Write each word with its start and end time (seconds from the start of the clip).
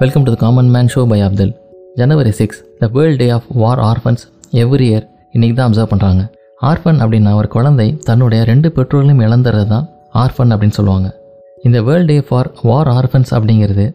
Welcome 0.00 0.24
to 0.24 0.30
the 0.32 0.38
common 0.40 0.70
man 0.72 0.88
show 0.92 1.02
by 1.10 1.16
Abdul 1.26 1.52
January 1.98 2.32
six 2.38 2.58
the 2.80 2.86
world 2.94 3.18
day 3.20 3.26
of 3.36 3.46
war 3.60 3.80
orphans 3.90 4.22
every 4.62 4.86
year 4.88 5.04
இன்றைக்கி 5.34 5.54
தான் 5.58 5.68
observe 5.68 5.90
பண்ணுறாங்க 5.92 6.22
orphan 6.70 6.98
அப்படின்னா 7.02 7.30
ஒரு 7.40 7.48
குழந்தை 7.54 7.86
தன்னுடைய 8.08 8.40
ரெண்டு 8.50 8.68
பெற்றோர்களையும் 8.76 9.22
இழந்துறது 9.26 9.66
தான் 9.72 9.86
ஆர்ஃபன் 10.22 10.52
அப்படின்னு 10.54 10.76
சொல்லுவாங்க. 10.78 11.08
இந்த 11.66 11.80
world 11.86 12.10
day 12.12 12.16
for 12.28 12.50
war 12.70 12.90
orphans 12.96 13.32
அப்படிங்கிறது 13.36 13.86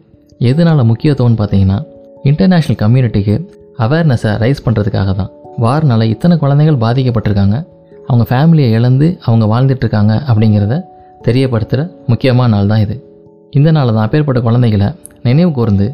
எதனால் 0.50 0.82
முக்கியத்துவம்னு 0.90 1.38
பார்த்தீங்கன்னா 1.42 1.78
இன்டர்நேஷ்னல் 2.30 2.80
கம்யூனிட்டிக்கு 2.82 3.36
அவேர்னஸை 3.86 4.32
ரைஸ் 4.44 4.64
பண்ணுறதுக்காக 4.66 5.14
தான். 5.20 5.30
வார்னால 5.66 6.08
இத்தனை 6.14 6.36
குழந்தைகள் 6.42 6.80
பாதிக்கப்பட்டிருக்காங்க. 6.86 7.56
அவங்க 8.08 8.26
ஃபேமிலியை 8.32 8.72
இழந்து 8.80 9.08
அவங்க 9.28 9.44
வாழ்ந்துட்டு 9.54 9.84
இருக்காங்க 9.86 10.14
அப்படிங்கிறத 10.30 10.80
தெரியப்படுத்துகிற 11.28 11.86
முக்கியமான 12.12 12.50
நாள் 12.56 12.72
தான் 12.74 12.84
இது. 12.86 12.98
இந்த 13.58 13.70
நாள் 13.78 13.96
தான் 13.96 14.04
அப்பேற்பட்ட 14.08 14.40
குழந்தைகளை 14.50 14.90
நினைவு 15.26 15.50
கூர்ந்து 15.56 15.86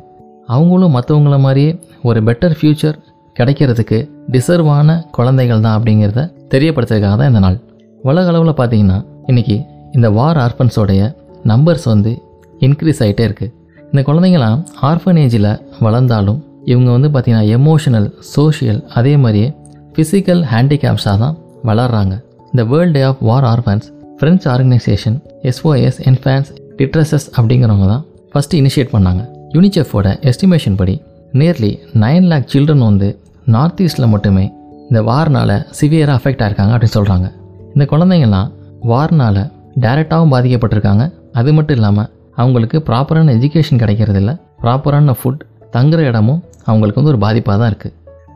அவங்களும் 0.48 0.94
மற்றவங்கள 0.96 1.38
மாதிரியே 1.38 1.80
ஒரு 2.02 2.22
பெட்டர் 2.22 2.56
ஃப்யூச்சர் 2.58 2.96
கிடைக்கிறதுக்கு 3.36 3.98
டிசர்வான 4.32 4.96
குழந்தைகள் 5.16 5.60
தான் 5.60 5.76
அப்படிங்கிறத 5.78 6.22
தெரியப்படுத்துறதுக்காக 6.54 7.16
தான் 7.20 7.30
இந்த 7.32 7.40
நாள். 7.40 7.56
உலக 8.00 8.28
அளவில் 8.32 8.58
பார்த்தீங்கன்னா 8.60 8.98
இன்றைக்கி 9.26 9.56
இந்த 9.92 10.10
வார் 10.10 10.36
ஆர்ஃபன்ஸோடைய 10.36 11.02
நம்பர்ஸ் 11.44 11.84
வந்து 11.84 12.12
இன்க்ரீஸ் 12.60 13.02
ஆகிட்டே 13.04 13.24
இருக்குது 13.28 13.52
இந்த 13.92 14.02
குழந்தைங்களாம் 14.02 14.62
ஆர்ஃபனேஜில் 14.80 15.50
வளர்ந்தாலும் 15.80 16.40
இவங்க 16.64 16.90
வந்து 16.90 17.08
பார்த்திங்கன்னா 17.08 17.48
எமோஷனல் 17.58 18.08
சோஷியல் 18.34 18.80
அதே 18.94 19.16
மாதிரியே 19.16 19.48
ஃபிசிக்கல் 19.94 20.42
ஹேண்டிகேப்ஸாக 20.52 21.16
தான் 21.18 21.36
வளர்கிறாங்க 21.64 22.14
இந்த 22.52 22.64
world 22.64 22.92
day 22.92 23.02
of 23.02 23.22
war 23.30 23.44
orphans 23.44 23.88
French 24.20 24.46
organization 24.54 25.16
SOS 25.42 25.98
infants 26.10 26.50
டிட்ரஸஸ் 26.76 27.28
அப்படிங்கிறவங்க 27.36 27.86
தான் 27.86 28.04
ஃபஸ்ட்டு 28.32 28.58
இனிஷியேட் 28.62 28.94
பண்ணாங்க. 28.94 29.22
யூனிசெஃபோட 29.54 30.08
எஸ்டிமேஷன் 30.30 30.76
படி 30.76 30.94
நியர்லி 31.32 31.70
நைன் 32.02 32.26
லேக் 32.30 32.48
சில்ட்ரன் 32.52 32.84
வந்து 32.88 33.08
நார்த் 33.54 33.80
ஈஸ்ட்டில் 33.84 34.10
மட்டுமே 34.14 34.44
இந்த 34.88 35.00
வார்னால் 35.02 35.54
சிவியராக 35.78 36.16
அஃபெக்ட் 36.18 36.42
ஆயிருக்காங்க 36.44 36.72
அப்படின்னு 36.74 36.96
சொல்கிறாங்க 36.98 37.26
இந்த 37.74 37.84
குழந்தைங்கள்லாம் 37.92 38.50
வார்னால் 38.82 39.42
டைரெக்டாகவும் 39.80 40.32
பாதிக்கப்பட்டிருக்காங்க. 40.34 41.04
அது 41.32 41.52
மட்டும் 41.52 41.76
இல்லாமல் 41.76 42.08
அவங்களுக்கு 42.34 42.78
ப்ராப்பரான 42.88 43.32
எஜுகேஷன் 43.38 43.80
கிடைக்கிறதில்ல. 43.82 44.32
ப்ராப்பரான 44.62 45.14
ஃபுட் 45.20 45.40
தங்குற 45.72 46.00
இடமும் 46.10 46.40
அவங்களுக்கு 46.64 47.00
வந்து 47.00 47.12
ஒரு 47.14 47.20
பாதிப்பாக 47.26 47.56
தான் 47.58 47.70
இருக்குது 47.72 47.94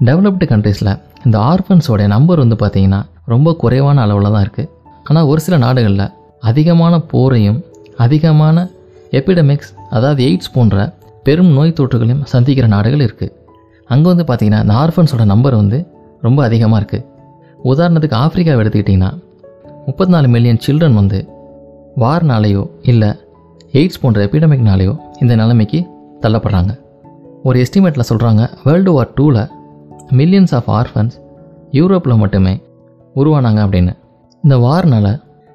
டெவலப்டு 0.09 0.47
கண்ட்ரீஸில் 0.53 0.93
இந்த 1.25 1.37
ஆர்ஃபன்ஸோடைய 1.53 2.07
நம்பர் 2.07 2.39
வந்து 2.39 2.57
பார்த்திங்கன்னா 2.63 3.01
ரொம்ப 3.25 3.55
குறைவான 3.63 4.01
அளவில் 4.03 4.35
தான் 4.35 4.45
இருக்குது 4.47 4.71
ஆனால் 5.09 5.27
ஒரு 5.27 5.41
சில 5.41 5.57
நாடுகளில் 5.57 6.07
அதிகமான 6.51 6.95
போரையும் 7.13 7.61
அதிகமான 7.97 8.57
எபிடமிக்ஸ் 9.19 9.73
அதாவது 9.91 10.21
எய்ட்ஸ் 10.29 10.53
போன்ற 10.55 10.77
பெரும் 11.23 11.51
நோய் 11.53 11.77
தொற்றுகளையும் 11.81 12.23
சந்திக்கிற 12.23 12.67
நாடுகள் 12.67 13.05
இருக்குது 13.07 13.33
அங்கே 13.87 14.09
வந்து 14.13 14.25
பார்த்திங்கன்னா 14.29 14.61
இந்த 14.61 14.75
ஆர்ஃபன்ஸோட 14.75 15.25
நம்பர் 15.25 15.55
வந்து 15.55 15.79
ரொம்ப 16.21 16.45
அதிகமாக 16.45 16.81
இருக்குது 16.81 17.07
உதாரணத்துக்கு 17.65 18.17
ஆஃப்ரிக்காவை 18.25 18.61
எடுத்துக்கிட்டிங்கன்னா 18.63 19.11
முப்பத்தி 19.87 20.13
நாலு 20.13 20.29
மில்லியன் 20.29 20.61
சில்ட்ரன் 20.67 20.95
வந்து 20.95 21.29
வார்னாலேயோ 21.97 22.71
இல்லை 22.83 23.11
எய்ட்ஸ் 23.73 24.01
போன்ற 24.01 24.25
எபிடமிக்னாலேயோ 24.25 24.97
இந்த 25.21 25.35
நிலைமைக்கு 25.37 25.81
தள்ளப்படுறாங்க. 26.21 26.73
ஒரு 27.43 27.65
எஸ்டிமேட்டில் 27.65 28.09
சொல்கிறாங்க 28.09 28.43
வேர்ல்டு 28.65 28.93
வார் 28.93 29.13
டூவில் 29.17 29.49
மில்லியன்ஸ் 30.11 30.55
ஆஃப் 30.59 30.71
ஆர்ஃபன்ஸ் 30.71 31.15
யூரோப்பில் 31.71 32.17
மட்டுமே 32.17 32.63
உருவானாங்க 33.17 33.61
அப்படின்னு. 33.67 33.93
இந்த 34.45 34.57
வார்னால் 34.57 35.13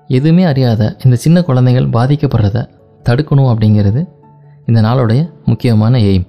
எதுவுமே 0.08 0.44
அறியாத 0.44 0.96
இந்த 1.04 1.16
சின்ன 1.16 1.42
குழந்தைகள் 1.42 1.88
பாதிக்கப்படுறத 1.88 2.68
தடுக்கணும் 3.04 3.50
அப்படிங்கிறது 3.54 4.02
இந்த 4.70 4.80
நாளுடைய 4.88 5.22
முக்கியமான 5.50 5.98
எய்ம். 6.10 6.26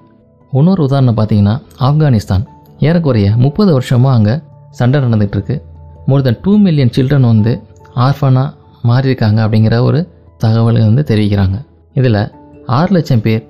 இன்னொரு 0.53 0.83
உதாரணம் 0.87 1.17
பார்த்தீங்கன்னா 1.17 1.55
ஆப்கானிஸ்தான். 1.87 2.45
ஏறக்குறைய 2.87 3.29
முப்பது 3.45 3.71
வருஷமாக 3.77 4.17
அங்கே 4.19 4.35
சண்டை 4.79 4.99
நடந்துகிட்ருக்கு. 5.05 5.57
More 6.07 6.25
than 6.27 6.39
two 6.43 6.53
million 6.65 6.93
children 6.97 7.29
வந்து 7.33 7.53
ஆர்ஃபனாக 8.07 8.49
மாறியிருக்காங்க 8.89 9.39
அப்படிங்கிற 9.47 9.77
ஒரு 9.89 10.01
தகவலை 10.45 10.83
வந்து 10.89 11.05
தெரிவிக்கிறாங்க. 11.11 11.57
இதில் 11.95 12.21
ஆறு 12.79 12.93
லட்சம் 12.97 13.25
பேர் 13.27 13.45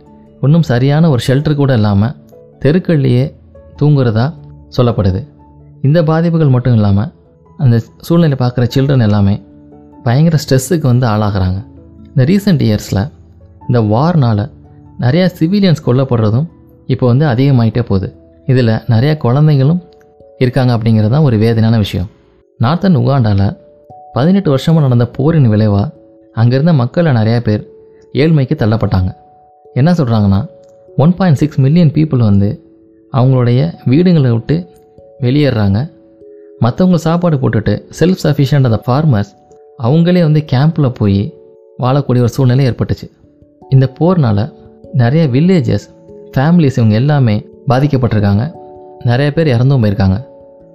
இன்னும் 0.47 0.67
சரியான 0.73 1.05
ஒரு 1.11 1.23
ஷெல்டர் 1.29 1.61
கூட 1.61 1.73
இல்லாமல் 1.81 2.15
தெருக்கள்லேயே 2.65 3.25
தூங்குறதா 3.81 4.27
சொல்லப்படுது. 4.77 5.21
இந்த 5.87 5.99
பாதிப்புகள் 6.11 6.55
மட்டும் 6.57 6.77
இல்லாமல் 6.79 7.11
அந்த 7.65 7.77
சூழ்நிலை 8.07 8.37
பார்க்குற 8.41 8.65
சில்ட்ரன் 8.75 9.07
எல்லாமே 9.09 9.35
பயங்கர 10.07 10.37
ஸ்ட்ரெஸ்ஸுக்கு 10.45 10.87
வந்து 10.93 11.07
ஆளாகிறாங்க. 11.07 11.59
இந்த 12.11 12.25
ரீசெண்ட் 12.31 12.63
இயர்ஸில் 12.69 13.05
இந்த 13.69 13.81
வார்னால் 13.95 14.45
நிறையா 15.03 15.27
சிவிலியன்ஸ் 15.39 15.85
கொல்லப்படுறதும் 15.87 16.47
இப்போ 16.93 17.07
வந்து 17.07 17.25
அதிகமாயிட்டே 17.27 17.83
போகுது. 17.91 18.09
இதில் 18.47 18.73
நிறையா 18.93 19.15
குழந்தைங்களும் 19.25 19.81
இருக்காங்க 20.43 20.71
அப்படிங்கிறது 20.77 21.13
தான் 21.15 21.27
ஒரு 21.29 21.37
வேதனையான 21.45 21.79
விஷயம். 21.85 22.09
நார்த்தன் 22.61 22.99
உகாண்டாவில் 23.01 23.57
பதினெட்டு 24.13 24.51
வருஷமாக 24.51 24.85
நடந்த 24.87 25.07
போரின் 25.17 25.49
விளைவாக 25.49 25.87
அங்கேருந்த 26.35 26.73
மக்களில் 26.81 27.17
நிறையா 27.19 27.41
பேர் 27.47 27.63
ஏழ்மைக்கு 28.23 28.55
தள்ளப்பட்டாங்க. 28.63 29.11
என்ன 29.75 29.91
சொல்கிறாங்கன்னா 29.93 30.41
one 30.97 31.15
point 31.19 31.41
six 31.41 31.61
million 31.65 31.93
people 31.97 32.29
வந்து 32.31 32.49
அவங்களுடைய 33.13 33.61
வீடுங்களை 33.91 34.31
விட்டு 34.31 34.57
வெளியேறாங்க 35.25 35.79
மற்றவங்க 36.65 36.99
சாப்பாடு 37.07 37.37
போட்டுட்டு 37.37 37.75
செல்ஃப் 37.99 38.23
சஃபிஷியன்ட் 38.25 38.69
அந்த 38.69 38.81
ஃபார்மர்ஸ் 38.87 39.33
அவங்களே 39.87 40.23
வந்து 40.29 40.41
கேம்பில் 40.53 40.89
போய் 41.01 41.21
வாழக்கூடிய 41.83 42.25
ஒரு 42.27 42.35
சூழ்நிலை 42.37 42.65
ஏற்பட்டுச்சு. 42.71 43.07
இந்த 43.75 43.87
போர்னால் 43.99 44.43
நிறைய 44.95 45.27
வில்லேஜஸ் 45.27 45.87
ஃபேமிலிஸ் 46.37 46.77
இவங்க 46.77 46.95
எல்லாமே 46.95 47.47
பாதிக்கப்பட்டிருக்காங்க. 47.69 48.53
நிறைய 49.05 49.33
பேர் 49.33 49.47
இறந்தும் 49.47 49.83
போயிருக்காங்க. 49.85 50.27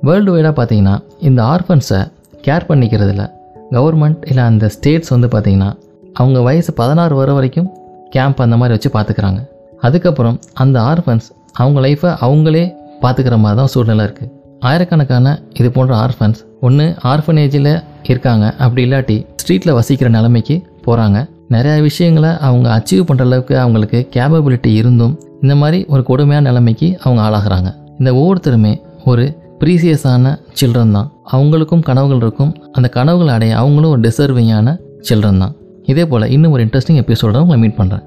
வேர்ல்டு 0.02 0.36
வைடாக 0.36 0.54
பார்த்தீங்கன்னா 0.60 1.04
இந்த 1.20 1.44
ஆர்ஃபன்ஸை 1.44 2.12
கேர் 2.42 2.68
பண்ணிக்கிறதுல 2.70 3.32
கவர்மெண்ட் 3.72 4.28
இல்லை 4.28 4.44
அந்த 4.44 4.70
ஸ்டேட்ஸ் 4.70 5.10
வந்து 5.10 5.28
பார்த்திங்கன்னா 5.28 5.74
அவங்க 6.14 6.42
வயசு 6.42 6.74
பதினாறு 6.74 7.16
வர 7.16 7.34
வரைக்கும் 7.34 7.70
கேம்ப் 8.10 8.42
அந்த 8.42 8.58
மாதிரி 8.58 8.80
வச்சு 8.80 8.90
பார்த்துக்கிறாங்க. 8.98 9.50
அதுக்கப்புறம் 9.80 10.40
அந்த 10.54 10.80
ஆர்ஃபன்ஸ் 10.80 11.28
அவங்க 11.54 11.88
லைஃப்பை 11.88 12.12
அவங்களே 12.22 12.74
பார்த்துக்கிற 13.02 13.38
மாதிரி 13.38 13.60
தான் 13.60 13.68
சூழ்நிலை 13.68 14.06
இருக்குது 14.06 14.32
ஆயிரக்கணக்கான 14.60 15.40
இது 15.54 15.72
போன்ற 15.72 15.96
ஆர்ஃபன்ஸ் 15.96 16.36
ஒன்று 16.62 16.96
ஆர்ஃபனேஜில் 17.04 17.84
இருக்காங்க. 18.04 18.54
அப்படி 18.58 18.92
இல்லாட்டி 18.92 19.26
ஸ்ட்ரீட்டில் 19.44 19.74
வசிக்கிற 19.74 20.10
நிலைமைக்கு 20.10 20.64
போகிறாங்க 20.86 21.26
நிறையா 21.54 21.82
விஷயங்களை 21.90 22.32
அவங்க 22.48 22.68
அச்சீவ் 22.78 23.08
பண்ணுற 23.10 23.26
அளவுக்கு 23.28 23.56
அவங்களுக்கு 23.64 24.00
கேப்பபிலிட்டி 24.16 24.72
இருந்தும் 24.82 25.14
இந்த 25.42 25.56
மாதிரி 25.62 25.80
ஒரு 25.94 26.04
கொடுமையான 26.10 26.48
நிலைமைக்கு 26.50 26.88
அவங்க 27.04 27.22
ஆளாகிறாங்க. 27.26 27.70
இந்த 28.00 28.12
ஒவ்வொருத்தருமே 28.20 28.74
ஒரு 29.06 29.26
ப்ரீசியஸான 29.60 30.32
சில்ட்ரன் 30.60 30.96
தான். 30.98 31.10
அவங்களுக்கும் 31.32 31.84
கனவுகள் 31.90 32.22
இருக்கும். 32.24 32.54
அந்த 32.72 32.88
கனவுகளை 32.98 33.34
அடைய 33.34 33.54
அவங்களும் 33.62 33.92
ஒரு 33.92 34.02
டிசர்விங்கான 34.08 34.78
சில்ட்ரன் 35.10 35.44
தான். 35.44 35.54
இதே 35.92 36.06
போல் 36.12 36.32
இன்னும் 36.36 36.52
ஒரு 36.56 36.64
இன்ட்ரெஸ்டிங் 36.66 37.00
எபிசோட 37.04 37.38
உங்களை 37.44 37.58
மீட் 37.64 37.80
பண்ணுறேன் 37.80 38.04